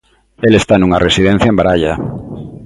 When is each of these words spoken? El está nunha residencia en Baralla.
El 0.47 0.53
está 0.59 0.73
nunha 0.77 1.03
residencia 1.07 1.49
en 1.51 1.59
Baralla. 1.59 1.93